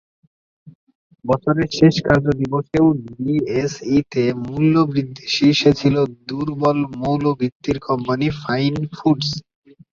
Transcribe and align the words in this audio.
বছরের 1.25 1.69
শেষ 1.77 1.95
কার্যদিবসেও 2.07 2.87
ডিএসইতে 3.17 4.23
মূল্য 4.45 4.75
বৃদ্ধির 4.91 5.29
শীর্ষে 5.35 5.71
ছিল 5.79 5.95
দুর্বল 6.27 6.77
মৌলভিত্তির 6.99 7.77
কোম্পানি 7.87 8.27
ফাইন 8.41 8.75
ফুডস। 8.95 9.29